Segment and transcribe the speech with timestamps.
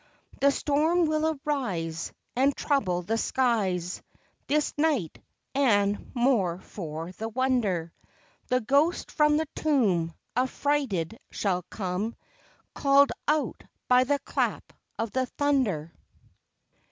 [0.39, 4.01] The storm will arise, And trouble the skies
[4.47, 5.21] This night;
[5.53, 7.93] and, more for the wonder,
[8.47, 12.15] The ghost from the tomb Affrighted shall come,
[12.73, 15.93] Call'd out by the clap of the thunder.